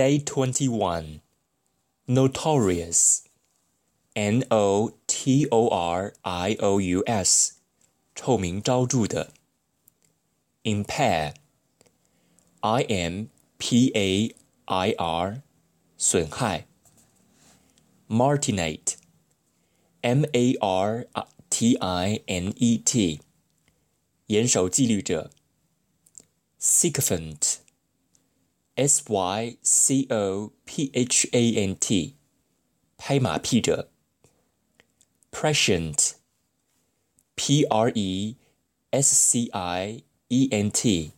[0.00, 1.20] Day 21
[2.08, 3.28] Notorious.
[4.16, 7.58] N O T O R I O U S.
[8.14, 9.34] 臭名昭著的。
[10.62, 11.34] Impair.
[12.60, 13.26] I M
[13.58, 14.34] P A
[14.64, 15.42] I R.
[15.98, 16.66] 损害。
[18.08, 18.94] Martinet.
[20.00, 21.08] M A R
[21.50, 23.20] T I N E T.
[24.28, 25.30] 严守纪律者。
[26.58, 27.59] Sycophant.
[28.79, 32.15] S Y C O P H A N T，
[32.97, 33.89] 拍马屁者。
[35.31, 36.13] Prescient，P
[37.63, 38.35] R E
[38.91, 41.11] S C I E N T，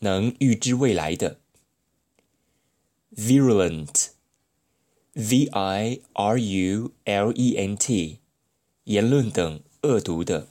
[0.00, 1.40] 能预知未来的。
[3.14, 4.10] Virulent，V
[5.52, 8.18] I R U L E N T，
[8.84, 10.48] 言论等恶毒的，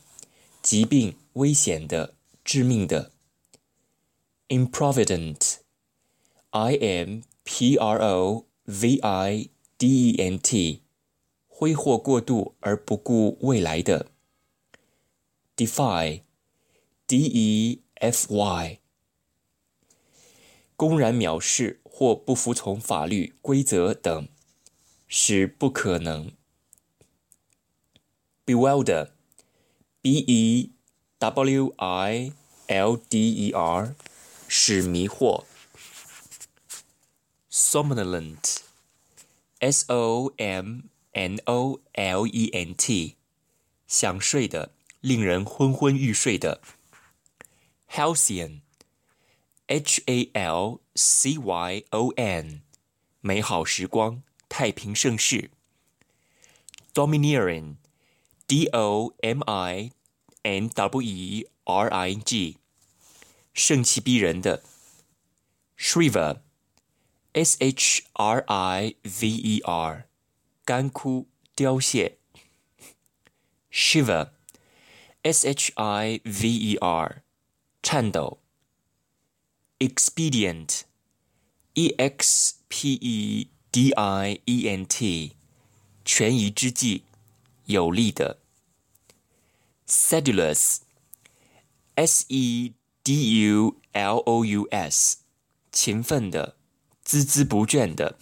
[0.61, 3.11] 疾病、危险的、致命的。
[4.47, 5.58] Improvident。
[6.51, 10.81] I M P R O V I D E N T，
[11.47, 14.07] 挥霍过度而不顾未来的。
[15.57, 18.79] Defy，D E F Y，
[20.75, 24.27] 公然藐视或不服从法律规则等，
[25.07, 26.31] 是不可能。
[28.45, 30.71] Bewilder，B E
[31.19, 32.31] W I
[32.67, 33.95] L D E R，
[34.47, 35.45] 使迷惑。
[37.50, 38.62] Somnolent,
[39.58, 43.16] s o m n o l e n t，
[43.88, 44.70] 想睡的，
[45.00, 46.60] 令人昏昏欲睡的。
[47.90, 48.60] halcyon,
[49.66, 52.62] h a l c y o n，
[53.20, 55.50] 美好时光，太平盛世。
[56.94, 57.76] domineering,
[58.46, 59.90] d o m i
[60.42, 62.58] n w e r i n g，
[63.52, 64.62] 盛气逼人的。
[65.76, 66.42] shriver
[67.32, 70.08] S H R I V E R，
[70.64, 72.18] 干枯、凋谢。
[73.70, 77.22] Shiver，S H I V E R，
[77.82, 78.40] 颤抖。
[79.78, 85.36] Expedient，E X P E D I E N T，
[86.04, 87.04] 权宜之计，
[87.66, 88.40] 有利的。
[89.86, 92.74] Sedulous，S E
[93.04, 95.18] D U L O U S，
[95.70, 96.56] 勤奋的。
[97.09, 98.17] 孜孜不倦的，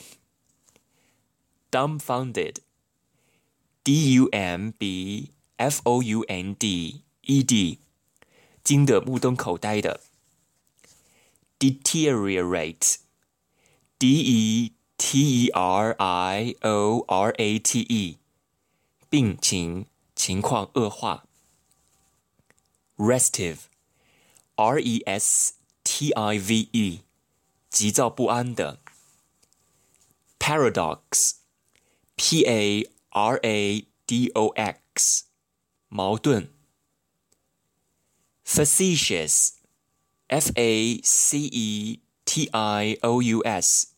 [1.72, 7.80] dumbfounded，d u m b f o u n d e d，
[8.64, 10.02] 惊得目瞪口呆的，
[11.58, 18.18] deteriorate，d e t e r i o r a t e，
[19.10, 21.24] 病情情况恶化，
[22.98, 25.54] restive，r e s
[25.84, 27.00] t i v e。
[27.71, 28.79] 急躁不安的
[30.39, 35.25] ，paradox，p a r a d o x，
[35.89, 36.51] 矛盾
[38.45, 43.89] ，facetious，f a c e t i o u s，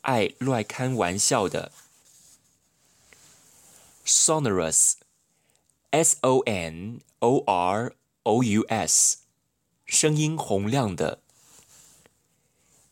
[0.00, 1.70] 爱乱开玩笑的
[4.04, 7.94] ，sonorous，s o n o r
[8.24, 9.18] o u s，
[9.86, 11.22] 声音洪亮的。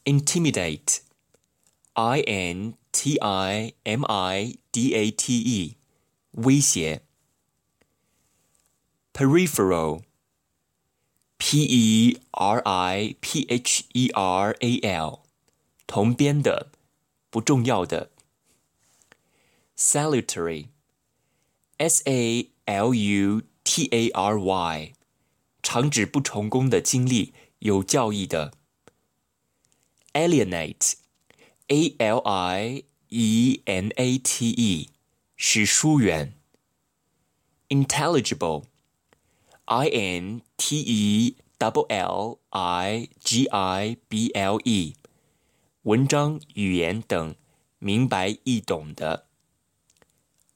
[0.06, 1.02] intimidate,
[1.94, 5.78] I N T I M I D A T E，
[6.31, 7.03] 威胁。
[9.13, 10.03] peripheral,
[11.38, 15.19] P E R I P H E R A L，
[15.85, 16.72] 同边的，
[17.29, 18.09] 不重要的。
[19.78, 20.68] salutary,
[21.78, 24.94] S A L U T A R Y，
[25.62, 28.53] 常指不成功的经历，有教义的。
[30.16, 30.97] alienate,
[31.69, 34.88] a l i e n a t e，
[35.37, 36.32] 是疏远。
[37.69, 38.65] intelligible,
[39.66, 44.94] i n t e double l i g i b l e，
[45.82, 47.34] 文章、语言等
[47.78, 49.27] 明白易懂的。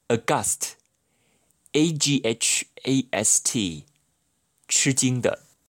[0.07, 0.71] aghast,
[1.73, 3.85] a g h a s t，
[4.67, 5.50] 吃惊的。